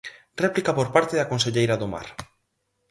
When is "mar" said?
1.93-2.07